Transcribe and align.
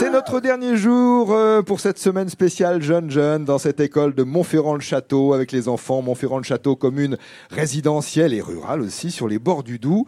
c'est 0.00 0.08
notre 0.08 0.40
dernier 0.40 0.78
jour 0.78 1.30
euh, 1.30 1.60
pour 1.60 1.78
cette 1.78 1.98
semaine 1.98 2.30
spéciale 2.30 2.80
Jeunes 2.80 3.10
Jeunes 3.10 3.44
dans 3.44 3.58
cette 3.58 3.80
école 3.80 4.14
de 4.14 4.22
Montferrand-le-Château 4.22 5.34
avec 5.34 5.52
les 5.52 5.68
enfants. 5.68 6.00
Montferrand-le-Château, 6.00 6.74
commune 6.74 7.18
résidentielle 7.50 8.32
et 8.32 8.40
rurale 8.40 8.80
aussi 8.80 9.10
sur 9.10 9.28
les 9.28 9.38
bords 9.38 9.62
du 9.62 9.78
Doubs. 9.78 10.06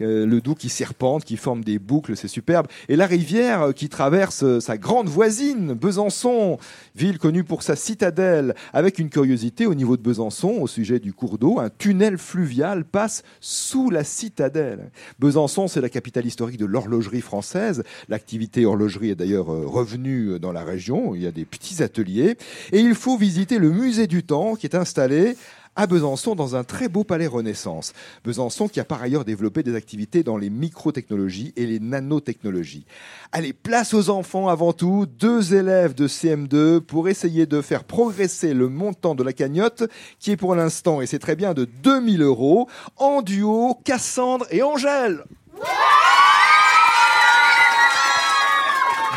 Euh, 0.00 0.24
le 0.24 0.40
Doubs 0.40 0.54
qui 0.54 0.70
serpente, 0.70 1.26
qui 1.26 1.36
forme 1.36 1.62
des 1.62 1.78
boucles, 1.78 2.16
c'est 2.16 2.26
superbe. 2.26 2.68
Et 2.88 2.96
la 2.96 3.04
rivière 3.04 3.64
euh, 3.64 3.72
qui 3.72 3.90
traverse 3.90 4.60
sa 4.60 4.78
grande 4.78 5.08
voisine, 5.08 5.74
Besançon, 5.74 6.56
ville 6.96 7.18
connue 7.18 7.44
pour 7.44 7.62
sa 7.62 7.76
citadelle. 7.76 8.54
Avec 8.72 8.98
une 8.98 9.10
curiosité 9.10 9.66
au 9.66 9.74
niveau 9.74 9.98
de 9.98 10.02
Besançon, 10.02 10.56
au 10.62 10.66
sujet 10.66 11.00
du 11.00 11.12
cours 11.12 11.36
d'eau, 11.36 11.58
un 11.58 11.68
tunnel 11.68 12.16
fluvial 12.16 12.86
passe 12.86 13.22
sous 13.42 13.90
la 13.90 14.04
citadelle. 14.04 14.90
Besançon, 15.18 15.68
c'est 15.68 15.82
la 15.82 15.90
capitale 15.90 16.24
historique 16.24 16.56
de 16.56 16.64
l'horlogerie 16.64 17.20
française. 17.20 17.82
L'activité 18.08 18.64
horlogerie 18.64 19.10
est 19.10 19.14
d'ailleurs 19.14 19.33
euh, 19.40 19.66
revenu 19.66 20.38
dans 20.38 20.52
la 20.52 20.64
région. 20.64 21.14
Il 21.14 21.22
y 21.22 21.26
a 21.26 21.32
des 21.32 21.44
petits 21.44 21.82
ateliers. 21.82 22.36
Et 22.72 22.80
il 22.80 22.94
faut 22.94 23.16
visiter 23.16 23.58
le 23.58 23.70
musée 23.70 24.06
du 24.06 24.22
temps 24.22 24.54
qui 24.54 24.66
est 24.66 24.76
installé 24.76 25.36
à 25.76 25.86
Besançon 25.86 26.34
dans 26.34 26.56
un 26.56 26.64
très 26.64 26.88
beau 26.88 27.04
palais 27.04 27.26
Renaissance. 27.26 27.92
Besançon 28.24 28.68
qui 28.68 28.80
a 28.80 28.84
par 28.84 29.02
ailleurs 29.02 29.24
développé 29.24 29.62
des 29.62 29.74
activités 29.74 30.22
dans 30.22 30.36
les 30.36 30.50
microtechnologies 30.50 31.52
et 31.56 31.66
les 31.66 31.80
nanotechnologies. 31.80 32.86
Allez, 33.32 33.52
place 33.52 33.94
aux 33.94 34.10
enfants 34.10 34.48
avant 34.48 34.72
tout, 34.72 35.06
deux 35.06 35.54
élèves 35.54 35.94
de 35.94 36.06
CM2 36.06 36.80
pour 36.80 37.08
essayer 37.08 37.46
de 37.46 37.60
faire 37.60 37.84
progresser 37.84 38.54
le 38.54 38.68
montant 38.68 39.14
de 39.14 39.22
la 39.22 39.32
cagnotte 39.32 39.84
qui 40.18 40.30
est 40.30 40.36
pour 40.36 40.54
l'instant, 40.54 41.00
et 41.00 41.06
c'est 41.06 41.18
très 41.18 41.36
bien, 41.36 41.54
de 41.54 41.64
2000 41.64 42.22
euros 42.22 42.68
en 42.96 43.22
duo 43.22 43.78
Cassandre 43.84 44.46
et 44.50 44.62
Angèle. 44.62 45.24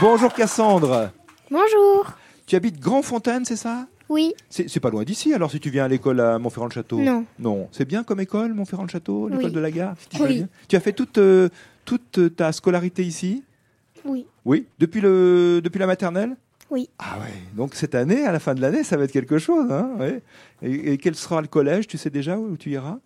Bonjour 0.02 0.34
Cassandre. 0.34 1.12
Bonjour. 1.50 2.12
Tu 2.46 2.56
habites 2.56 2.80
Grand 2.80 3.02
Fontaine, 3.02 3.46
c'est 3.46 3.56
ça? 3.56 3.88
Oui. 4.10 4.34
C'est 4.50 4.80
pas 4.80 4.90
loin 4.90 5.04
d'ici 5.04 5.34
alors 5.34 5.52
si 5.52 5.60
tu 5.60 5.70
viens 5.70 5.86
à 5.86 5.88
l'école 5.88 6.20
à 6.22 6.40
Montferrand-le-Château 6.40 7.00
Non. 7.00 7.26
Non. 7.40 7.68
C'est 7.72 7.86
bien 7.86 8.04
comme 8.04 8.20
école, 8.22 8.54
Montferrand-le-Château, 8.54 9.28
l'école 9.28 9.46
Oui. 9.46 9.52
de 9.52 9.60
la 9.60 9.72
gare 9.72 9.96
tu 10.10 10.22
Oui. 10.22 10.46
Tu 10.70 10.76
as 10.76 10.80
fait 10.80 10.94
toute, 10.94 11.18
euh, 11.18 11.50
toute 11.84 12.36
ta 12.36 12.52
scolarité 12.52 13.04
ici? 13.04 13.44
Oui. 14.06 14.26
Oui. 14.46 14.66
Depuis, 14.80 15.02
le, 15.02 15.60
depuis 15.64 15.80
la 15.80 15.88
maternelle? 15.88 16.38
Oui. 16.70 16.90
Ah 17.00 17.18
ouais. 17.20 17.34
Donc 17.56 17.76
cette 17.76 17.96
année, 17.96 18.24
à 18.26 18.32
la 18.32 18.40
fin 18.40 18.54
de 18.56 18.62
l'année, 18.62 18.84
ça 18.84 18.96
va 18.98 19.04
être 19.06 19.12
quelque 19.12 19.40
chose. 19.40 19.70
Hein 19.72 19.90
ouais. 20.00 20.22
et, 20.62 20.94
et 20.94 20.98
quel 20.98 21.16
sera 21.16 21.42
le 21.42 21.48
collège? 21.48 21.88
Tu 21.88 21.98
sais 21.98 22.10
déjà 22.10 22.38
où 22.38 22.56
tu 22.56 22.70
iras? 22.72 22.92
Euh, 22.96 22.98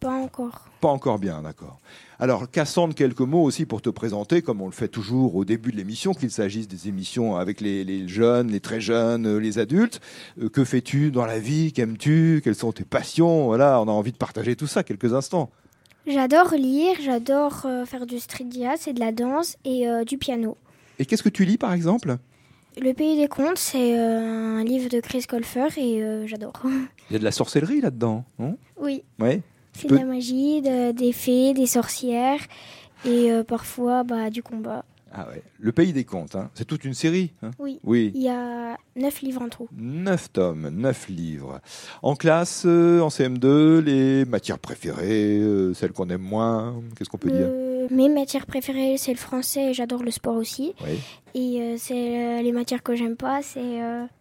pas 0.00 0.12
encore. 0.12 0.66
Pas 0.80 0.88
encore 0.88 1.18
bien, 1.18 1.42
d'accord. 1.42 1.78
Alors, 2.18 2.50
Cassandre, 2.50 2.94
quelques 2.94 3.20
mots 3.20 3.42
aussi 3.42 3.66
pour 3.66 3.82
te 3.82 3.90
présenter, 3.90 4.42
comme 4.42 4.60
on 4.60 4.66
le 4.66 4.72
fait 4.72 4.88
toujours 4.88 5.34
au 5.34 5.44
début 5.44 5.72
de 5.72 5.76
l'émission, 5.76 6.14
qu'il 6.14 6.30
s'agisse 6.30 6.68
des 6.68 6.88
émissions 6.88 7.36
avec 7.36 7.60
les, 7.60 7.84
les 7.84 8.06
jeunes, 8.06 8.50
les 8.50 8.60
très 8.60 8.80
jeunes, 8.80 9.26
euh, 9.26 9.38
les 9.38 9.58
adultes. 9.58 10.00
Euh, 10.40 10.48
que 10.48 10.64
fais-tu 10.64 11.10
dans 11.10 11.26
la 11.26 11.38
vie? 11.38 11.72
Qu'aimes-tu? 11.72 12.40
Quelles 12.44 12.54
sont 12.54 12.72
tes 12.72 12.84
passions? 12.84 13.46
Voilà, 13.46 13.80
on 13.80 13.88
a 13.88 13.92
envie 13.92 14.12
de 14.12 14.16
partager 14.16 14.56
tout 14.56 14.66
ça 14.66 14.82
quelques 14.84 15.12
instants. 15.14 15.50
J'adore 16.06 16.54
lire, 16.54 16.96
j'adore 17.02 17.62
euh, 17.64 17.86
faire 17.86 18.06
du 18.06 18.18
street 18.18 18.46
jazz 18.50 18.86
et 18.86 18.92
de 18.92 19.00
la 19.00 19.10
danse 19.10 19.56
et 19.64 19.88
euh, 19.88 20.04
du 20.04 20.18
piano. 20.18 20.56
Et 20.98 21.06
qu'est-ce 21.06 21.22
que 21.22 21.28
tu 21.30 21.44
lis, 21.44 21.58
par 21.58 21.72
exemple? 21.72 22.16
Le 22.80 22.92
Pays 22.92 23.16
des 23.16 23.28
Contes, 23.28 23.56
c'est 23.58 23.96
euh, 23.98 24.58
un 24.58 24.64
livre 24.64 24.88
de 24.90 24.98
Chris 25.00 25.24
Colfer 25.28 25.68
et 25.76 26.02
euh, 26.02 26.26
j'adore. 26.26 26.54
Il 27.10 27.12
y 27.12 27.16
a 27.16 27.18
de 27.20 27.24
la 27.24 27.30
sorcellerie 27.30 27.80
là-dedans, 27.80 28.24
non? 28.38 28.58
Oui. 28.76 29.02
Ouais. 29.20 29.42
C'est 29.76 29.88
de 29.88 29.96
la 29.96 30.04
magie, 30.04 30.62
de- 30.62 30.92
des 30.92 31.12
fées, 31.12 31.52
des 31.54 31.66
sorcières 31.66 32.40
et 33.04 33.30
euh, 33.32 33.42
parfois 33.44 34.02
bah, 34.04 34.30
du 34.30 34.42
combat. 34.42 34.84
Ah 35.16 35.28
ouais. 35.28 35.42
Le 35.60 35.70
Pays 35.70 35.92
des 35.92 36.02
Contes, 36.02 36.34
hein. 36.34 36.50
c'est 36.54 36.64
toute 36.64 36.84
une 36.84 36.94
série. 36.94 37.30
hein 37.42 37.52
Oui. 37.60 37.78
oui. 37.84 38.10
Il 38.16 38.22
y 38.22 38.28
a 38.28 38.76
neuf 38.96 39.22
livres 39.22 39.42
en 39.42 39.48
tout. 39.48 39.68
Neuf 39.76 40.32
tomes, 40.32 40.68
neuf 40.70 41.08
livres. 41.08 41.60
En 42.02 42.16
classe, 42.16 42.64
euh, 42.66 43.00
en 43.00 43.08
CM2, 43.10 43.78
les 43.78 44.24
matières 44.24 44.58
préférées, 44.58 45.38
euh, 45.38 45.72
celles 45.72 45.92
qu'on 45.92 46.08
aime 46.10 46.20
moins, 46.22 46.74
qu'est-ce 46.98 47.08
qu'on 47.08 47.18
peut 47.18 47.30
dire? 47.30 47.48
Mes 47.92 48.08
matières 48.08 48.46
préférées, 48.46 48.96
c'est 48.98 49.12
le 49.12 49.18
français 49.18 49.70
et 49.70 49.74
j'adore 49.74 50.02
le 50.02 50.10
sport 50.10 50.34
aussi. 50.34 50.74
Oui. 50.84 50.98
Et 51.40 51.76
c'est 51.78 52.42
les 52.42 52.52
matières 52.52 52.82
que 52.82 52.96
j'aime 52.96 53.14
pas, 53.16 53.40
c'est 53.42 53.60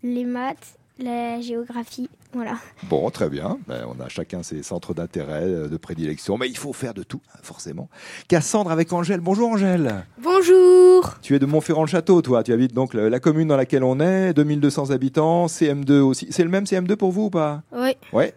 les 0.03 0.25
maths, 0.25 0.77
la 0.99 1.41
géographie, 1.41 2.07
voilà. 2.33 2.57
Bon, 2.83 3.09
très 3.09 3.29
bien. 3.29 3.57
Ben, 3.67 3.85
on 3.87 4.01
a 4.03 4.09
chacun 4.09 4.43
ses 4.43 4.63
centres 4.63 4.93
d'intérêt, 4.93 5.43
euh, 5.43 5.67
de 5.67 5.77
prédilection, 5.77 6.37
mais 6.37 6.47
il 6.49 6.57
faut 6.57 6.73
faire 6.73 6.93
de 6.93 7.03
tout, 7.03 7.21
hein, 7.33 7.39
forcément. 7.43 7.89
Cassandre 8.27 8.71
avec 8.71 8.91
Angèle. 8.91 9.19
Bonjour 9.19 9.49
Angèle. 9.49 10.05
Bonjour. 10.21 11.15
Tu 11.21 11.35
es 11.35 11.39
de 11.39 11.45
Montferrand-le-Château, 11.45 12.21
toi. 12.21 12.43
Tu 12.43 12.51
habites 12.51 12.73
donc 12.73 12.93
la 12.93 13.19
commune 13.19 13.47
dans 13.47 13.57
laquelle 13.57 13.83
on 13.83 13.99
est, 13.99 14.33
2200 14.33 14.89
habitants, 14.91 15.45
CM2 15.45 15.99
aussi. 15.99 16.27
C'est 16.31 16.43
le 16.43 16.49
même 16.49 16.63
CM2 16.63 16.95
pour 16.95 17.11
vous 17.11 17.25
ou 17.25 17.29
pas? 17.29 17.61
Oui. 17.71 17.91
Ouais. 18.11 18.33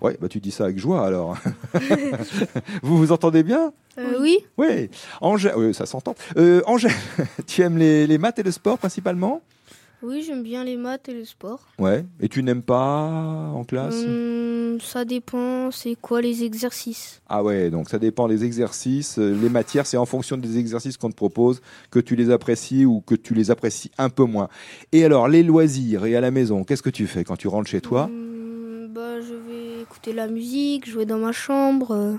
Ouais, 0.00 0.16
bah 0.20 0.28
tu 0.28 0.38
dis 0.38 0.52
ça 0.52 0.64
avec 0.64 0.78
joie 0.78 1.04
alors. 1.04 1.36
vous 2.82 2.96
vous 2.98 3.10
entendez 3.10 3.42
bien? 3.42 3.72
Oui. 4.20 4.38
Oui. 4.56 4.90
Angèle, 5.20 5.54
oui, 5.56 5.74
ça 5.74 5.86
s'entend. 5.86 6.14
Euh, 6.36 6.62
Angèle, 6.66 6.92
tu 7.48 7.62
aimes 7.62 7.78
les, 7.78 8.06
les 8.06 8.18
maths 8.18 8.38
et 8.38 8.44
le 8.44 8.52
sport 8.52 8.78
principalement? 8.78 9.42
Oui, 10.00 10.22
j'aime 10.22 10.44
bien 10.44 10.62
les 10.62 10.76
maths 10.76 11.08
et 11.08 11.14
le 11.14 11.24
sport. 11.24 11.60
Ouais. 11.78 12.04
Et 12.20 12.28
tu 12.28 12.42
n'aimes 12.44 12.62
pas 12.62 12.86
en 13.52 13.64
classe? 13.64 14.04
Hum, 14.06 14.78
ça 14.80 15.04
dépend, 15.04 15.72
c'est 15.72 15.96
quoi 16.00 16.20
les 16.20 16.44
exercices? 16.44 17.20
Ah 17.28 17.42
ouais, 17.42 17.68
donc 17.70 17.88
ça 17.88 17.98
dépend 17.98 18.28
des 18.28 18.44
exercices. 18.44 19.18
Euh, 19.18 19.36
Les 19.42 19.48
matières, 19.48 19.86
c'est 19.86 19.96
en 19.96 20.06
fonction 20.06 20.36
des 20.36 20.56
exercices 20.58 20.96
qu'on 20.96 21.10
te 21.10 21.16
propose 21.16 21.60
que 21.90 21.98
tu 21.98 22.14
les 22.14 22.30
apprécies 22.30 22.84
ou 22.86 23.00
que 23.00 23.16
tu 23.16 23.34
les 23.34 23.50
apprécies 23.50 23.90
un 23.98 24.08
peu 24.08 24.22
moins. 24.24 24.48
Et 24.92 25.04
alors, 25.04 25.26
les 25.26 25.42
loisirs 25.42 26.04
et 26.06 26.14
à 26.14 26.20
la 26.20 26.30
maison, 26.30 26.62
qu'est-ce 26.62 26.82
que 26.82 26.90
tu 26.90 27.08
fais 27.08 27.24
quand 27.24 27.36
tu 27.36 27.48
rentres 27.48 27.68
chez 27.68 27.80
toi? 27.80 28.04
Hum, 28.04 28.88
bah, 28.94 29.20
Je 29.20 29.34
vais 29.34 29.82
écouter 29.82 30.12
la 30.12 30.28
musique, 30.28 30.88
jouer 30.88 31.06
dans 31.06 31.18
ma 31.18 31.32
chambre. 31.32 32.18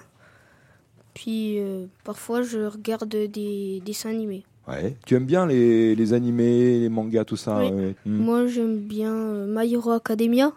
Puis 1.13 1.59
euh, 1.59 1.85
parfois, 2.03 2.41
je 2.41 2.59
regarde 2.59 3.09
des 3.09 3.81
dessins 3.85 4.09
animés. 4.09 4.43
Ouais. 4.69 4.95
Tu 5.05 5.15
aimes 5.15 5.25
bien 5.25 5.45
les, 5.47 5.95
les 5.95 6.13
animés, 6.13 6.79
les 6.79 6.89
mangas, 6.89 7.25
tout 7.25 7.35
ça 7.37 7.57
Oui. 7.59 7.71
ouais. 7.71 7.95
Hmm, 8.05 8.17
Moi, 8.17 8.47
j'aime 8.47 8.77
bien 8.77 9.13
euh, 9.13 9.45
My 9.49 9.71
Hero 9.73 9.91
Academia, 9.91 10.51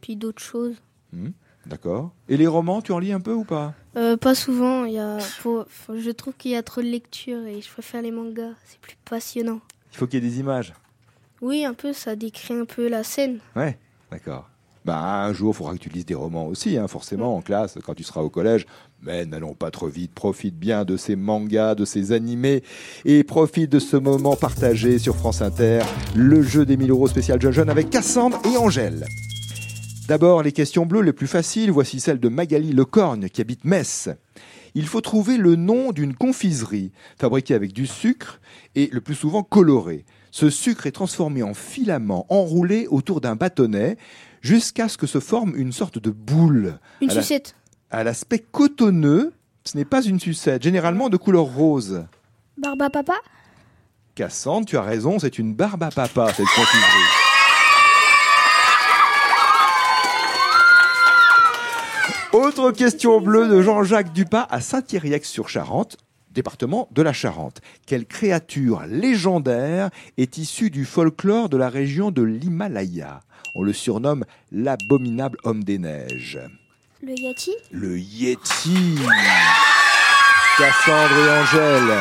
puis 0.00 0.16
d'autres 0.16 0.42
choses. 0.42 0.76
hmm, 1.12 1.30
D'accord. 1.66 2.12
Et 2.28 2.36
les 2.36 2.46
romans, 2.46 2.80
tu 2.80 2.92
en 2.92 2.98
lis 2.98 3.12
un 3.12 3.20
peu 3.20 3.32
ou 3.34 3.44
pas? 3.44 3.74
Euh, 3.96 4.16
pas 4.16 4.34
souvent, 4.34 4.84
il 4.84 4.92
y 4.94 4.98
a, 4.98 5.18
faut- 5.18 5.64
faut- 5.68 5.96
je 5.98 6.10
trouve 6.10 6.34
qu'il 6.34 6.52
y 6.52 6.56
a 6.56 6.62
trop 6.62 6.80
de 6.80 6.86
lecture 6.86 7.44
et 7.46 7.60
je 7.60 7.70
préfère 7.70 8.02
les 8.02 8.10
mangas, 8.12 8.52
c'est 8.66 8.78
plus 8.80 8.96
passionnant. 9.04 9.60
Il 9.92 9.96
faut 9.98 10.06
qu'il 10.06 10.22
y 10.22 10.26
ait 10.26 10.30
des 10.30 10.38
images. 10.40 10.72
Oui, 11.42 11.64
un 11.64 11.74
peu, 11.74 11.92
ça 11.92 12.16
décrit 12.16 12.54
un 12.54 12.66
peu 12.66 12.88
la 12.88 13.02
scène. 13.02 13.38
Ouais, 13.56 13.78
d'accord. 14.10 14.48
Bah, 14.84 15.24
un 15.24 15.32
jour, 15.32 15.52
il 15.54 15.58
faudra 15.58 15.74
que 15.74 15.78
tu 15.78 15.90
lises 15.90 16.06
des 16.06 16.14
romans 16.14 16.46
aussi, 16.46 16.78
hein, 16.78 16.88
forcément, 16.88 17.36
en 17.36 17.42
classe, 17.42 17.76
quand 17.84 17.94
tu 17.94 18.02
seras 18.02 18.22
au 18.22 18.30
collège. 18.30 18.66
Mais 19.02 19.26
n'allons 19.26 19.54
pas 19.54 19.70
trop 19.70 19.88
vite. 19.88 20.12
Profite 20.12 20.58
bien 20.58 20.84
de 20.84 20.96
ces 20.96 21.16
mangas, 21.16 21.74
de 21.74 21.84
ces 21.84 22.12
animés, 22.12 22.62
et 23.04 23.22
profite 23.24 23.70
de 23.70 23.78
ce 23.78 23.96
moment 23.96 24.36
partagé 24.36 24.98
sur 24.98 25.16
France 25.16 25.42
Inter, 25.42 25.80
le 26.14 26.42
jeu 26.42 26.64
des 26.64 26.76
1000 26.76 26.90
euros 26.90 27.08
spécial 27.08 27.40
Jeune 27.40 27.52
Jeune 27.52 27.70
avec 27.70 27.90
Cassandre 27.90 28.40
et 28.46 28.56
Angèle. 28.56 29.04
D'abord, 30.08 30.42
les 30.42 30.52
questions 30.52 30.86
bleues 30.86 31.02
les 31.02 31.12
plus 31.12 31.28
faciles. 31.28 31.70
Voici 31.70 32.00
celle 32.00 32.18
de 32.18 32.28
Magali 32.28 32.72
Lecorgne, 32.72 33.28
qui 33.28 33.40
habite 33.40 33.64
Metz. 33.64 34.08
Il 34.74 34.86
faut 34.86 35.00
trouver 35.00 35.36
le 35.36 35.56
nom 35.56 35.92
d'une 35.92 36.14
confiserie 36.14 36.92
fabriquée 37.18 37.54
avec 37.54 37.72
du 37.72 37.86
sucre 37.86 38.40
et 38.74 38.88
le 38.92 39.00
plus 39.00 39.14
souvent 39.14 39.42
coloré. 39.42 40.04
Ce 40.30 40.48
sucre 40.48 40.86
est 40.86 40.92
transformé 40.92 41.42
en 41.42 41.54
filament 41.54 42.26
enroulé 42.28 42.86
autour 42.88 43.20
d'un 43.20 43.36
bâtonnet 43.36 43.96
jusqu'à 44.40 44.88
ce 44.88 44.96
que 44.98 45.06
se 45.06 45.20
forme 45.20 45.54
une 45.56 45.72
sorte 45.72 45.98
de 45.98 46.10
boule. 46.10 46.78
Une 47.00 47.10
À 47.10 47.14
la- 47.14 47.22
sucette. 47.22 47.54
À 47.90 48.04
l'aspect 48.04 48.38
cotonneux, 48.38 49.32
ce 49.64 49.76
n'est 49.76 49.84
pas 49.84 50.02
une 50.02 50.20
sucette, 50.20 50.62
généralement 50.62 51.08
de 51.08 51.16
couleur 51.16 51.44
rose. 51.44 52.04
Barba 52.58 52.90
papa? 52.90 53.14
Cassandre, 54.14 54.66
tu 54.66 54.76
as 54.76 54.82
raison, 54.82 55.18
c'est 55.18 55.38
une 55.38 55.54
barbe 55.54 55.82
à 55.82 55.90
papa, 55.90 56.28
cette 56.34 56.46
confiserie. 56.46 57.08
Autre 62.32 62.70
question 62.70 63.20
bleue 63.20 63.48
de 63.48 63.60
Jean-Jacques 63.60 64.12
Dupas 64.12 64.46
à 64.50 64.60
Saint-Yrieix-sur-Charente. 64.60 65.96
Département 66.30 66.88
de 66.92 67.02
la 67.02 67.12
Charente. 67.12 67.60
Quelle 67.86 68.06
créature 68.06 68.82
légendaire 68.86 69.90
est 70.16 70.38
issue 70.38 70.70
du 70.70 70.84
folklore 70.84 71.48
de 71.48 71.56
la 71.56 71.68
région 71.68 72.10
de 72.10 72.22
l'Himalaya? 72.22 73.20
On 73.54 73.62
le 73.62 73.72
surnomme 73.72 74.24
l'abominable 74.52 75.38
homme 75.44 75.64
des 75.64 75.78
neiges. 75.78 76.40
Le 77.02 77.18
Yeti? 77.18 77.52
Le 77.72 77.98
Yeti. 77.98 78.98
Cassandre 80.58 81.16
et 81.16 81.30
Angèle. 81.40 81.98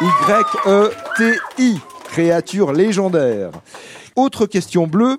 Y-E-T-I. 0.00 1.78
Créature 2.04 2.72
légendaire. 2.72 3.50
Autre 4.16 4.46
question 4.46 4.86
bleue 4.86 5.18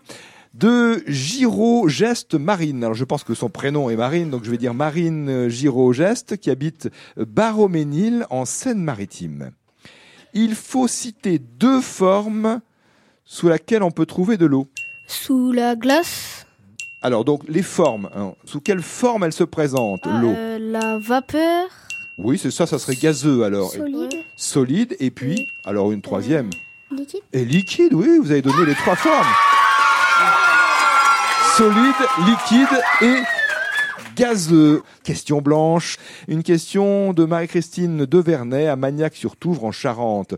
de 0.57 1.03
Giro 1.07 1.87
Geste 1.89 2.35
Marine. 2.35 2.83
Alors 2.83 2.95
je 2.95 3.03
pense 3.03 3.23
que 3.23 3.33
son 3.33 3.49
prénom 3.49 3.89
est 3.89 3.95
Marine, 3.95 4.29
donc 4.29 4.43
je 4.45 4.51
vais 4.51 4.57
dire 4.57 4.73
Marine 4.73 5.49
Giro 5.49 5.91
Geste, 5.93 6.37
qui 6.37 6.49
habite 6.49 6.89
Baroménil 7.17 8.25
en 8.29 8.45
Seine-Maritime. 8.45 9.51
Il 10.33 10.55
faut 10.55 10.87
citer 10.87 11.39
deux 11.39 11.81
formes 11.81 12.61
sous 13.25 13.49
lesquelles 13.49 13.83
on 13.83 13.91
peut 13.91 14.05
trouver 14.05 14.37
de 14.37 14.45
l'eau. 14.45 14.67
Sous 15.07 15.51
la 15.51 15.75
glace, 15.75 16.45
Alors 17.01 17.25
donc 17.25 17.43
les 17.47 17.61
formes, 17.61 18.09
hein. 18.15 18.33
sous 18.45 18.59
quelle 18.61 18.81
forme 18.81 19.23
elle 19.23 19.33
se 19.33 19.43
présente 19.43 20.05
l'eau? 20.05 20.33
euh, 20.35 20.57
la 20.59 20.97
vapeur, 20.97 21.67
Oui, 22.17 22.37
c'est 22.37 22.49
ça, 22.51 22.65
ça 22.65 22.79
serait 22.79 22.95
gazeux 22.95 23.43
alors. 23.43 23.71
Solide 23.71 24.13
Solide 24.37 24.95
et 24.99 25.11
puis 25.11 25.47
alors 25.65 25.91
une 25.91 26.01
troisième. 26.01 26.49
Liquide 26.91 27.21
Et 27.33 27.43
liquide, 27.45 27.93
oui, 27.93 28.17
vous 28.21 28.31
avez 28.31 28.41
donné 28.41 28.65
les 28.65 28.75
trois 28.75 28.95
formes. 28.95 29.27
Solide, 31.57 31.95
liquide 32.25 32.81
et 33.01 33.23
gazeux. 34.17 34.83
Question 35.05 35.41
blanche. 35.41 35.95
Une 36.27 36.43
question 36.43 37.13
de 37.13 37.23
Marie-Christine 37.23 38.05
Devernay 38.05 38.67
à 38.67 38.75
Magnac-sur-Touvre 38.75 39.63
en 39.63 39.71
Charente. 39.71 40.35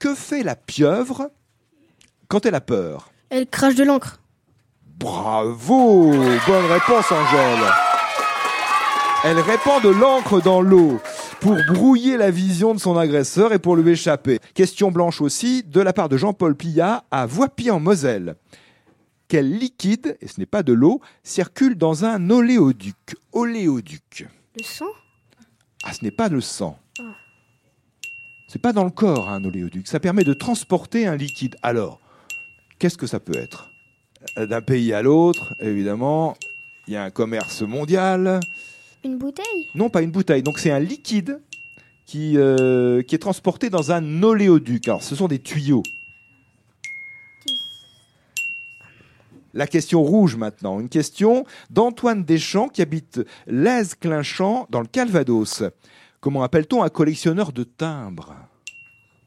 Que 0.00 0.12
fait 0.16 0.42
la 0.42 0.56
pieuvre 0.56 1.30
quand 2.26 2.46
elle 2.46 2.56
a 2.56 2.60
peur? 2.60 3.12
Elle 3.30 3.46
crache 3.46 3.76
de 3.76 3.84
l'encre. 3.84 4.18
Bravo 4.98 6.10
Bonne 6.10 6.66
réponse, 6.66 7.12
Angèle. 7.12 7.64
Elle 9.24 9.38
répand 9.38 9.80
de 9.84 9.90
l'encre 9.90 10.40
dans 10.40 10.62
l'eau 10.62 11.00
pour 11.40 11.56
brouiller 11.72 12.16
la 12.16 12.32
vision 12.32 12.74
de 12.74 12.80
son 12.80 12.96
agresseur 12.96 13.52
et 13.52 13.60
pour 13.60 13.76
lui 13.76 13.92
échapper. 13.92 14.40
Question 14.54 14.90
blanche 14.90 15.20
aussi 15.20 15.62
de 15.62 15.80
la 15.80 15.92
part 15.92 16.08
de 16.08 16.16
Jean-Paul 16.16 16.56
Pillat 16.56 17.04
à 17.12 17.24
Voipy 17.26 17.70
en 17.70 17.78
Moselle. 17.78 18.34
Quel 19.28 19.58
liquide, 19.58 20.16
et 20.20 20.28
ce 20.28 20.38
n'est 20.38 20.46
pas 20.46 20.62
de 20.62 20.72
l'eau, 20.72 21.00
circule 21.24 21.76
dans 21.76 22.04
un 22.04 22.30
oléoduc 22.30 23.16
Oléoduc. 23.32 24.26
Le 24.56 24.62
sang? 24.62 24.86
Ah, 25.84 25.92
ce 25.92 26.04
n'est 26.04 26.10
pas 26.10 26.28
le 26.28 26.40
sang. 26.40 26.78
C'est 28.48 28.62
pas 28.62 28.72
dans 28.72 28.84
le 28.84 28.90
corps, 28.90 29.28
un 29.28 29.44
oléoduc. 29.44 29.88
Ça 29.88 29.98
permet 29.98 30.22
de 30.22 30.32
transporter 30.32 31.06
un 31.06 31.16
liquide. 31.16 31.56
Alors, 31.62 32.00
qu'est-ce 32.78 32.96
que 32.96 33.08
ça 33.08 33.18
peut 33.18 33.36
être? 33.36 33.68
Euh, 34.38 34.46
D'un 34.46 34.62
pays 34.62 34.92
à 34.92 35.02
l'autre, 35.02 35.54
évidemment, 35.60 36.36
il 36.86 36.94
y 36.94 36.96
a 36.96 37.02
un 37.02 37.10
commerce 37.10 37.62
mondial. 37.62 38.40
Une 39.04 39.18
bouteille? 39.18 39.68
Non, 39.74 39.90
pas 39.90 40.02
une 40.02 40.12
bouteille. 40.12 40.42
Donc, 40.44 40.60
c'est 40.60 40.70
un 40.70 40.78
liquide 40.78 41.40
qui, 42.06 42.38
euh, 42.38 43.02
qui 43.02 43.16
est 43.16 43.18
transporté 43.18 43.68
dans 43.70 43.90
un 43.90 44.22
oléoduc. 44.22 44.86
Alors, 44.86 45.02
ce 45.02 45.16
sont 45.16 45.26
des 45.26 45.40
tuyaux. 45.40 45.82
La 49.56 49.66
question 49.66 50.02
rouge 50.02 50.36
maintenant. 50.36 50.80
Une 50.80 50.90
question 50.90 51.46
d'Antoine 51.70 52.24
Deschamps 52.24 52.68
qui 52.68 52.82
habite 52.82 53.22
Lèze-Clinchamp 53.46 54.66
dans 54.68 54.82
le 54.82 54.86
Calvados. 54.86 55.62
Comment 56.20 56.42
appelle-t-on 56.42 56.82
un 56.82 56.90
collectionneur 56.90 57.52
de 57.52 57.64
timbres? 57.64 58.34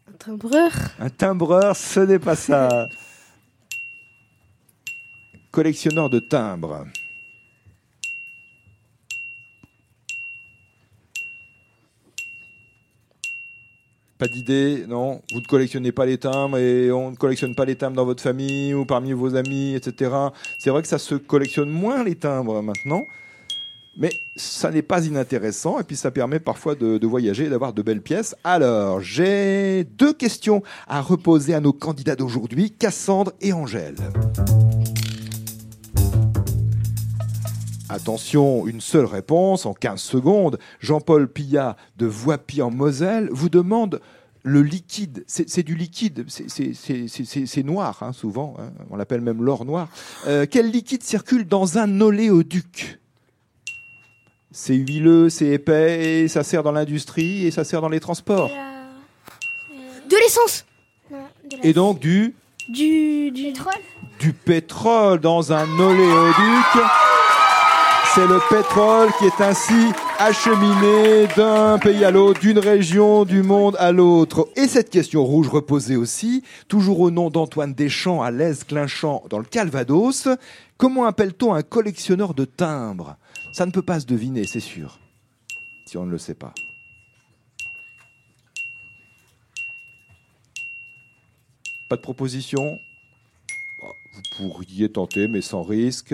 Un 0.08 0.18
timbreur? 0.20 0.72
Un 1.00 1.10
timbreur, 1.10 1.76
ce 1.76 2.02
n'est 2.02 2.20
pas 2.20 2.36
ça. 2.36 2.70
Collectionneur 5.52 6.12
de 6.12 6.20
timbres. 6.20 6.86
Pas 14.20 14.28
d'idée, 14.28 14.84
non 14.86 15.22
Vous 15.32 15.40
ne 15.40 15.46
collectionnez 15.46 15.94
pas 15.94 16.06
les 16.06 16.18
timbres 16.18 16.58
et 16.58 16.92
on 16.92 17.12
ne 17.12 17.16
collectionne 17.16 17.56
pas 17.56 17.64
les 17.64 17.78
timbres 17.78 17.96
dans 17.96 18.04
votre 18.04 18.22
famille 18.22 18.74
ou 18.74 18.84
parmi 18.84 19.14
vos 19.14 19.36
amis, 19.36 19.76
etc. 19.76 20.12
C'est 20.58 20.72
vrai 20.72 20.82
que 20.82 20.90
ça 20.90 20.98
se 20.98 21.16
collectionne 21.16 21.70
moins 21.70 22.04
les 22.04 22.16
timbres 22.16 22.62
maintenant, 22.62 23.08
mais 23.96 24.10
ça 24.36 24.72
n'est 24.72 24.82
pas 24.82 25.06
inintéressant 25.06 25.80
et 25.80 25.84
puis 25.84 25.96
ça 25.96 26.12
permet 26.12 26.42
parfois 26.42 26.76
de, 26.76 26.98
de 26.98 27.08
voyager 27.08 27.46
et 27.46 27.50
d'avoir 27.50 27.72
de 27.72 27.82
belles 27.82 28.02
pièces. 28.02 28.36
Alors, 28.44 29.00
j'ai 29.00 29.86
deux 29.86 30.12
questions 30.12 30.64
à 30.90 31.00
reposer 31.00 31.54
à 31.54 31.62
nos 31.62 31.72
candidats 31.72 32.18
d'aujourd'hui, 32.18 32.72
Cassandre 32.72 33.32
et 33.40 33.54
Angèle. 33.54 33.96
Attention, 38.02 38.66
une 38.66 38.82
seule 38.82 39.06
réponse 39.06 39.66
en 39.66 39.74
15 39.74 40.00
secondes. 40.02 40.58
Jean-Paul 40.80 41.28
Pillat 41.28 41.76
de 41.98 42.06
Voipy 42.06 42.62
en 42.62 42.72
Moselle 42.72 43.30
vous 43.32 43.50
demande 43.50 44.00
le 44.44 44.62
liquide. 44.62 45.26
C'est 45.28 45.64
du 45.64 45.76
liquide, 45.76 46.26
c'est- 46.30 47.64
noir 47.64 47.98
hein, 48.02 48.14
souvent, 48.14 48.56
hein. 48.58 48.72
on 48.90 48.96
l'appelle 48.96 49.20
même 49.22 49.44
l'or 49.44 49.66
noir. 49.66 49.90
Euh, 50.28 50.46
quel 50.50 50.72
liquide 50.72 51.04
circule 51.04 51.46
dans 51.46 51.78
un 51.78 52.00
oléoduc? 52.00 53.00
C'est 54.52 54.76
huileux, 54.76 55.30
c'est 55.30 55.48
épais, 55.48 56.22
et 56.22 56.28
ça 56.30 56.44
sert 56.44 56.64
dans 56.64 56.72
l'industrie 56.72 57.46
et 57.46 57.52
ça 57.52 57.64
sert 57.66 57.82
dans 57.82 57.90
les 57.90 58.00
transports. 58.00 58.50
De 60.10 60.16
l'essence 60.24 60.66
Et 61.64 61.74
donc 61.74 62.00
du, 62.00 62.34
Du. 62.70 63.30
du... 63.32 63.44
pétrole 63.52 63.74
du 64.20 64.34
pétrole 64.34 65.20
dans 65.20 65.54
un 65.54 65.68
oléoduc. 65.80 66.84
C'est 68.20 68.28
le 68.28 68.42
pétrole 68.50 69.10
qui 69.18 69.28
est 69.28 69.42
ainsi 69.42 69.94
acheminé 70.18 71.28
d'un 71.38 71.80
pays 71.80 72.04
à 72.04 72.12
l'autre, 72.12 72.42
d'une 72.42 72.60
région 72.60 73.24
du 73.24 73.44
monde 73.44 73.78
à 73.80 73.94
l'autre. 73.94 74.50
Et 74.58 74.68
cette 74.68 74.90
question 74.90 75.24
rouge 75.24 75.48
reposée 75.48 75.96
aussi, 75.96 76.44
toujours 76.68 77.00
au 77.00 77.12
nom 77.12 77.30
d'Antoine 77.30 77.74
Deschamps 77.74 78.22
à 78.22 78.30
Lèze-Clinchamp 78.30 79.24
dans 79.30 79.38
le 79.38 79.46
Calvados. 79.46 80.28
Comment 80.76 81.06
appelle-t-on 81.06 81.54
un 81.54 81.64
collectionneur 81.64 82.34
de 82.34 82.44
timbres? 82.44 83.16
Ça 83.54 83.66
ne 83.66 83.72
peut 83.72 83.82
pas 83.82 84.02
se 84.02 84.06
deviner, 84.06 84.46
c'est 84.46 84.60
sûr, 84.60 85.00
si 85.86 85.96
on 85.96 86.06
ne 86.06 86.12
le 86.12 86.18
sait 86.18 86.36
pas. 86.36 86.54
Pas 91.90 91.96
de 91.96 92.02
proposition? 92.02 92.78
Vous 94.14 94.22
pourriez 94.36 94.92
tenter, 94.92 95.30
mais 95.30 95.40
sans 95.40 95.64
risque. 95.64 96.14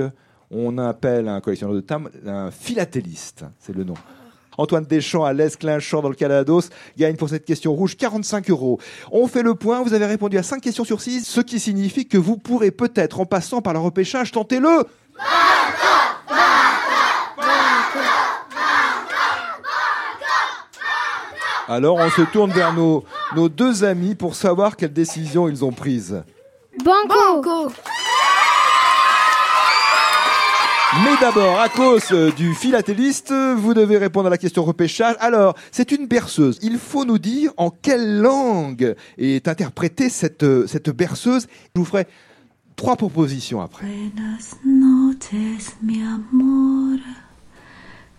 On 0.52 0.78
appelle 0.78 1.28
un 1.28 1.42
collectionneur 1.42 1.76
de 1.76 1.82
timbres 1.82 2.10
un 2.26 2.52
philatéliste, 2.52 3.46
c'est 3.60 3.76
le 3.76 3.84
nom. 3.84 3.96
Antoine 4.58 4.86
Deschamps 4.86 5.26
à 5.26 5.34
l'Esclinchamp 5.34 6.02
dans 6.02 6.10
le 6.10 6.16
Calados 6.16 6.70
gagne 6.98 7.16
pour 7.16 7.30
cette 7.30 7.46
question 7.46 7.74
rouge 7.74 7.98
45 7.98 8.50
euros. 8.50 8.80
On 9.12 9.28
fait 9.28 9.44
le 9.44 9.56
point, 9.56 9.84
vous 9.84 9.94
avez 9.94 10.06
répondu 10.06 10.38
à 10.38 10.44
5 10.44 10.62
questions 10.62 10.86
sur 10.86 11.02
6, 11.02 11.26
ce 11.26 11.42
qui 11.42 11.60
signifie 11.60 12.08
que 12.08 12.18
vous 12.18 12.38
pourrez 12.38 12.72
peut-être, 12.72 13.20
en 13.20 13.26
passant 13.26 13.62
par 13.62 13.74
le 13.74 13.80
repêchage, 13.80 14.32
tenter 14.32 14.60
le... 14.60 14.86
Alors 21.68 21.98
on 21.98 22.10
se 22.12 22.22
tourne 22.22 22.52
vers 22.52 22.74
nos, 22.74 23.04
nos 23.36 23.50
deux 23.50 23.84
amis 23.84 24.14
pour 24.14 24.36
savoir 24.36 24.78
quelle 24.78 24.94
décision 24.94 25.50
ils 25.50 25.66
ont 25.66 25.72
prise. 25.72 26.24
Banco 26.84 27.42
Banco 27.42 27.72
Mais 31.04 31.18
d'abord, 31.20 31.60
à 31.60 31.68
cause 31.68 32.12
euh, 32.12 32.32
du 32.32 32.54
philatéliste, 32.54 33.34
vous 33.34 33.74
devez 33.74 33.98
répondre 33.98 34.28
à 34.28 34.30
la 34.30 34.38
question 34.38 34.64
repêchage. 34.64 35.16
Alors, 35.20 35.56
c'est 35.72 35.92
une 35.92 36.08
berceuse. 36.08 36.58
Il 36.62 36.78
faut 36.78 37.04
nous 37.04 37.18
dire 37.18 37.52
en 37.58 37.70
quelle 37.70 38.22
langue 38.22 38.96
est 39.18 39.48
interprétée 39.48 40.10
cette, 40.10 40.44
euh, 40.44 40.68
cette 40.68 40.90
berceuse. 40.90 41.48
Je 41.76 41.80
vous 41.80 41.86
ferai 41.86 42.08
trois 42.76 42.96
propositions 42.96 43.62
après. 43.62 43.86
Buenas 43.86 44.56
noches, 44.64 45.76
mi 45.82 46.02
amor. 46.02 47.00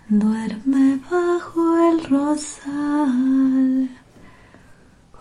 Duerme 0.08 1.00
bajo 1.10 1.90
el 1.90 1.98
rosal, 2.08 3.88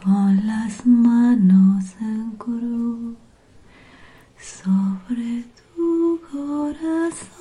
con 0.04 0.42
las 0.46 0.86
manos 0.86 1.86
en 2.02 2.36
cruz 2.38 3.16
sobre 4.38 5.44
tu 5.76 6.20
corazón. 6.32 7.35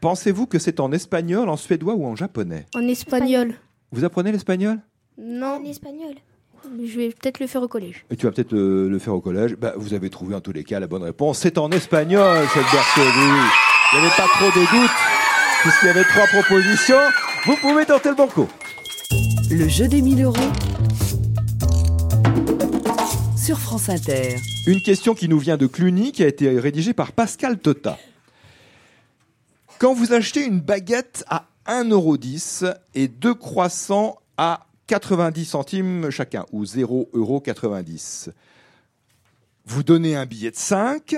Pensez-vous 0.00 0.46
que 0.46 0.58
c'est 0.58 0.80
en 0.80 0.92
espagnol, 0.92 1.48
en 1.48 1.56
suédois 1.56 1.94
ou 1.94 2.06
en 2.06 2.14
japonais 2.14 2.66
En 2.74 2.86
espagnol. 2.86 3.54
Vous 3.90 4.04
apprenez 4.04 4.30
l'espagnol 4.30 4.78
Non, 5.20 5.60
En 5.60 5.64
espagnol. 5.64 6.14
je 6.64 6.96
vais 6.98 7.08
peut-être 7.08 7.40
le 7.40 7.46
faire 7.48 7.62
au 7.62 7.68
collège. 7.68 8.04
Et 8.10 8.16
tu 8.16 8.26
vas 8.26 8.32
peut-être 8.32 8.52
le, 8.52 8.88
le 8.88 8.98
faire 9.00 9.14
au 9.14 9.20
collège. 9.20 9.56
Bah, 9.56 9.72
vous 9.76 9.94
avez 9.94 10.08
trouvé 10.10 10.34
en 10.36 10.40
tous 10.40 10.52
les 10.52 10.62
cas 10.62 10.78
la 10.78 10.86
bonne 10.86 11.02
réponse. 11.02 11.38
C'est 11.38 11.58
en 11.58 11.70
espagnol, 11.72 12.46
cette 12.54 12.62
berceuse. 12.70 13.12
oui, 13.16 13.24
oui. 13.32 13.46
Il 13.94 14.00
n'y 14.00 14.06
avait 14.06 14.16
pas 14.16 14.26
trop 14.28 14.46
de 14.46 14.60
doutes, 14.70 14.90
puisqu'il 15.62 15.86
y 15.86 15.88
avait 15.88 16.04
trois 16.04 16.26
propositions. 16.26 16.96
Vous 17.46 17.56
pouvez 17.56 17.84
tenter 17.86 18.10
le 18.10 18.14
banco. 18.14 18.46
Le 19.50 19.66
jeu 19.66 19.88
des 19.88 20.02
1000 20.02 20.22
euros 20.24 20.34
sur 23.36 23.58
France 23.58 23.88
Inter. 23.88 24.36
Une 24.66 24.82
question 24.82 25.14
qui 25.14 25.26
nous 25.28 25.38
vient 25.38 25.56
de 25.56 25.66
Cluny, 25.66 26.12
qui 26.12 26.22
a 26.22 26.28
été 26.28 26.60
rédigée 26.60 26.92
par 26.92 27.12
Pascal 27.12 27.58
Tota. 27.58 27.98
Quand 29.78 29.94
vous 29.94 30.12
achetez 30.12 30.44
une 30.44 30.60
baguette 30.60 31.24
à 31.28 31.46
1,10€ 31.66 32.76
et 32.96 33.06
deux 33.06 33.34
croissants 33.34 34.18
à 34.36 34.66
90 34.88 35.44
centimes 35.44 36.10
chacun, 36.10 36.46
ou 36.50 36.64
0,90€, 36.64 38.30
vous 39.66 39.82
donnez 39.84 40.16
un 40.16 40.26
billet 40.26 40.50
de 40.50 40.56
5 40.56 41.14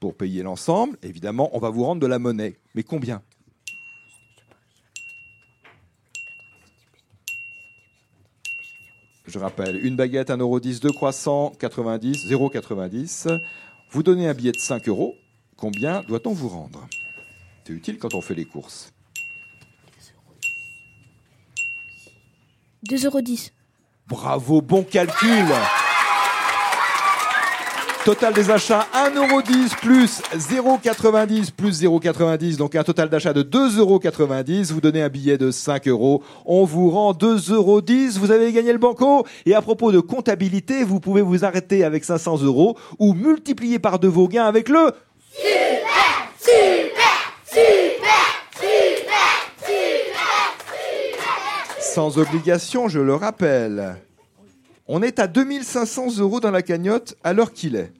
pour 0.00 0.16
payer 0.16 0.42
l'ensemble. 0.42 0.98
Évidemment, 1.04 1.50
on 1.52 1.60
va 1.60 1.70
vous 1.70 1.84
rendre 1.84 2.00
de 2.00 2.08
la 2.08 2.18
monnaie. 2.18 2.56
Mais 2.74 2.82
combien? 2.82 3.22
Je 9.28 9.38
rappelle, 9.38 9.84
une 9.84 9.94
baguette 9.94 10.30
1,10€, 10.30 10.80
deux 10.80 10.92
croissants 10.92 11.52
90, 11.60 12.28
0,90. 12.32 13.40
Vous 13.90 14.02
donnez 14.02 14.26
un 14.26 14.34
billet 14.34 14.52
de 14.52 14.58
5 14.58 14.88
euros. 14.88 15.14
Combien 15.56 16.02
doit-on 16.02 16.32
vous 16.32 16.48
rendre? 16.48 16.88
C'est 17.66 17.72
utile 17.72 17.98
quand 17.98 18.14
on 18.14 18.20
fait 18.20 18.34
les 18.34 18.44
courses. 18.44 18.92
2,10€. 22.88 23.50
Bravo, 24.06 24.62
bon 24.62 24.84
calcul 24.84 25.46
Total 28.04 28.32
des 28.32 28.52
achats 28.52 28.86
1,10€ 28.94 29.80
plus 29.80 30.22
0,90 30.36 31.50
plus 31.50 31.82
0,90, 31.82 32.56
donc 32.56 32.76
un 32.76 32.84
total 32.84 33.08
d'achat 33.08 33.32
de 33.32 33.42
2,90€. 33.42 34.72
Vous 34.72 34.80
donnez 34.80 35.02
un 35.02 35.08
billet 35.08 35.36
de 35.36 35.50
5 35.50 35.88
euros. 35.88 36.22
On 36.44 36.64
vous 36.64 36.90
rend 36.90 37.14
2,10€. 37.14 38.16
Vous 38.18 38.30
avez 38.30 38.52
gagné 38.52 38.70
le 38.70 38.78
banco. 38.78 39.26
Et 39.44 39.56
à 39.56 39.60
propos 39.60 39.90
de 39.90 39.98
comptabilité, 39.98 40.84
vous 40.84 41.00
pouvez 41.00 41.22
vous 41.22 41.44
arrêter 41.44 41.82
avec 41.82 42.04
500 42.04 42.42
euros 42.42 42.78
ou 43.00 43.12
multiplier 43.12 43.80
par 43.80 43.98
deux 43.98 44.06
vos 44.06 44.28
gains 44.28 44.46
avec 44.46 44.68
le 44.68 44.92
Sans 51.80 52.18
obligation, 52.18 52.88
je 52.88 53.00
le 53.00 53.14
rappelle. 53.14 53.96
On 54.86 55.02
est 55.02 55.18
à 55.18 55.26
2500 55.26 56.18
euros 56.18 56.40
dans 56.40 56.50
la 56.50 56.62
cagnotte 56.62 57.16
à 57.24 57.32
l'heure 57.32 57.52
qu'il 57.52 57.74
est. 57.74 57.92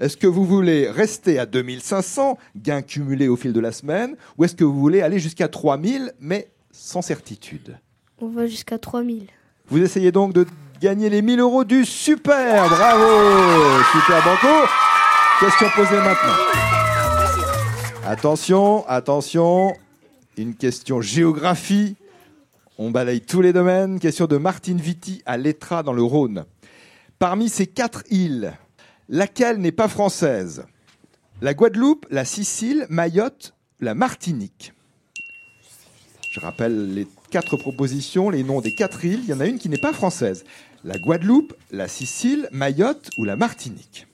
Est-ce 0.00 0.16
que 0.16 0.26
vous 0.26 0.44
voulez 0.44 0.88
rester 0.90 1.38
à 1.38 1.46
2500, 1.46 2.36
gain 2.56 2.82
cumulé 2.82 3.28
au 3.28 3.36
fil 3.36 3.52
de 3.52 3.60
la 3.60 3.72
semaine, 3.72 4.16
ou 4.36 4.44
est-ce 4.44 4.54
que 4.54 4.64
vous 4.64 4.78
voulez 4.78 5.02
aller 5.02 5.18
jusqu'à 5.18 5.48
3000, 5.48 6.12
mais 6.20 6.50
sans 6.72 7.02
certitude? 7.02 7.78
On 8.20 8.28
va 8.28 8.46
jusqu'à 8.46 8.78
3000. 8.78 9.28
Vous 9.68 9.82
essayez 9.82 10.12
donc 10.12 10.32
de 10.32 10.46
gagner 10.80 11.08
les 11.08 11.22
1000 11.22 11.40
euros 11.40 11.64
du 11.64 11.84
super, 11.84 12.68
bravo 12.68 13.82
Super 13.92 14.24
Banco 14.24 14.68
Question 15.40 15.68
posée 15.76 15.96
maintenant. 15.96 16.77
Attention, 18.10 18.86
attention, 18.86 19.76
une 20.38 20.54
question 20.54 21.02
géographie. 21.02 21.94
On 22.78 22.90
balaye 22.90 23.20
tous 23.20 23.42
les 23.42 23.52
domaines. 23.52 24.00
Question 24.00 24.24
de 24.24 24.38
Martine 24.38 24.78
Vitti 24.78 25.20
à 25.26 25.36
Lettra 25.36 25.82
dans 25.82 25.92
le 25.92 26.02
Rhône. 26.02 26.46
Parmi 27.18 27.50
ces 27.50 27.66
quatre 27.66 28.04
îles, 28.10 28.54
laquelle 29.10 29.58
n'est 29.58 29.72
pas 29.72 29.88
française? 29.88 30.64
La 31.42 31.52
Guadeloupe, 31.52 32.06
la 32.08 32.24
Sicile, 32.24 32.86
Mayotte, 32.88 33.52
la 33.78 33.94
Martinique. 33.94 34.72
Je 36.32 36.40
rappelle 36.40 36.94
les 36.94 37.06
quatre 37.30 37.58
propositions, 37.58 38.30
les 38.30 38.42
noms 38.42 38.62
des 38.62 38.74
quatre 38.74 39.04
îles. 39.04 39.20
Il 39.24 39.28
y 39.28 39.34
en 39.34 39.40
a 39.40 39.46
une 39.46 39.58
qui 39.58 39.68
n'est 39.68 39.76
pas 39.76 39.92
française. 39.92 40.46
La 40.82 40.96
Guadeloupe, 40.96 41.52
la 41.72 41.88
Sicile, 41.88 42.48
Mayotte 42.52 43.10
ou 43.18 43.24
la 43.24 43.36
Martinique? 43.36 44.06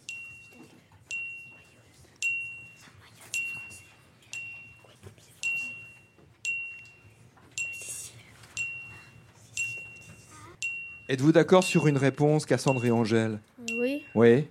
Êtes-vous 11.07 11.33
d'accord 11.33 11.65
sur 11.65 11.87
une 11.87 11.99
réponse, 11.99 12.47
Cassandre 12.47 12.87
et 12.87 12.91
Angèle? 12.91 13.39
Oui. 13.79 14.03
Oui. 14.15 14.47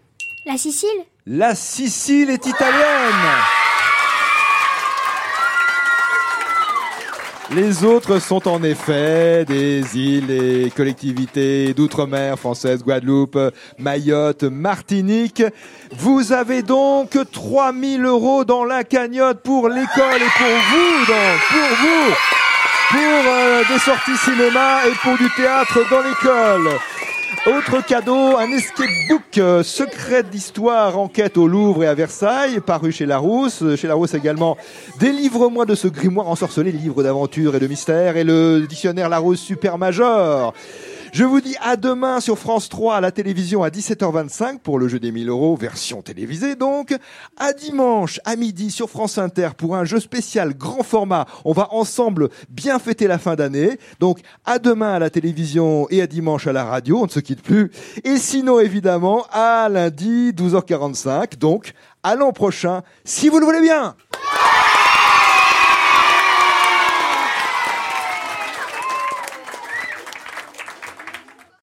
La 0.45 0.55
Sicile? 0.55 0.87
La 1.25 1.55
Sicile 1.55 2.29
est 2.29 2.45
italienne 2.45 3.31
Les 7.55 7.83
autres 7.83 8.19
sont 8.19 8.47
en 8.47 8.61
effet 8.61 9.45
des 9.45 9.97
îles 9.97 10.29
et 10.29 10.69
collectivités 10.69 11.73
d'outre-mer 11.73 12.37
françaises, 12.37 12.83
Guadeloupe, 12.83 13.39
Mayotte, 13.79 14.43
Martinique. 14.43 15.43
Vous 15.97 16.33
avez 16.33 16.61
donc 16.61 17.17
3000 17.31 18.05
euros 18.05 18.45
dans 18.45 18.63
la 18.63 18.83
cagnotte 18.83 19.41
pour 19.41 19.69
l'école 19.69 20.21
et 20.21 20.33
pour 20.37 20.47
vous, 20.71 21.05
donc, 21.07 21.39
pour 21.49 21.77
vous, 21.77 22.42
pour 22.93 23.01
euh, 23.01 23.63
des 23.67 23.79
sorties 23.79 24.17
cinéma 24.17 24.85
et 24.87 24.91
pour 25.01 25.17
du 25.17 25.27
théâtre 25.35 25.79
dans 25.89 26.01
l'école. 26.01 26.79
Autre 27.47 27.83
cadeau, 27.85 28.37
un 28.37 28.51
escape 28.51 28.85
book 29.09 29.37
euh, 29.39 29.63
secret 29.63 30.21
d'histoire, 30.21 30.99
enquête 30.99 31.37
au 31.37 31.47
Louvre 31.47 31.83
et 31.83 31.87
à 31.87 31.95
Versailles, 31.95 32.59
paru 32.59 32.91
chez 32.91 33.07
Larousse. 33.07 33.63
Chez 33.77 33.87
Larousse 33.87 34.13
également, 34.13 34.57
délivre-moi 34.99 35.65
de 35.65 35.73
ce 35.73 35.87
grimoire 35.87 36.29
ensorcelé, 36.29 36.71
livre 36.71 37.01
d'aventure 37.01 37.55
et 37.55 37.59
de 37.59 37.65
mystère, 37.65 38.15
et 38.15 38.23
le 38.23 38.67
dictionnaire 38.69 39.09
Larousse 39.09 39.41
Super 39.41 39.79
Major. 39.79 40.53
Je 41.13 41.25
vous 41.25 41.41
dis 41.41 41.55
à 41.61 41.75
demain 41.75 42.19
sur 42.19 42.39
France 42.39 42.69
3 42.69 42.95
à 42.95 42.99
la 42.99 43.11
télévision 43.11 43.61
à 43.61 43.69
17h25 43.69 44.57
pour 44.57 44.79
le 44.79 44.87
jeu 44.87 44.99
des 44.99 45.11
1000 45.11 45.29
euros, 45.29 45.55
version 45.55 46.01
télévisée 46.01 46.55
donc. 46.55 46.95
À 47.37 47.53
dimanche 47.53 48.19
à 48.25 48.35
midi 48.35 48.71
sur 48.71 48.89
France 48.89 49.19
Inter 49.19 49.49
pour 49.55 49.75
un 49.75 49.85
jeu 49.85 49.99
spécial 49.99 50.57
grand 50.57 50.81
format. 50.81 51.27
On 51.45 51.53
va 51.53 51.71
ensemble 51.71 52.29
bien 52.49 52.79
fêter 52.79 53.05
la 53.05 53.19
fin 53.19 53.35
d'année. 53.35 53.77
Donc 53.99 54.21
à 54.43 54.57
demain 54.57 54.95
à 54.95 54.97
la 54.97 55.11
télévision 55.11 55.85
et 55.91 56.01
à 56.01 56.07
dimanche 56.07 56.47
à 56.47 56.51
la 56.51 56.63
radio, 56.63 57.01
on 57.01 57.05
ne 57.05 57.11
se 57.11 57.19
quitte 57.19 57.43
plus. 57.43 57.69
Et 58.03 58.17
sinon 58.17 58.59
évidemment 58.59 59.27
à 59.31 59.69
lundi 59.69 60.31
12h45. 60.31 61.37
Donc 61.37 61.73
à 62.01 62.15
l'an 62.15 62.31
prochain 62.31 62.81
si 63.05 63.29
vous 63.29 63.37
le 63.37 63.45
voulez 63.45 63.61
bien. 63.61 63.95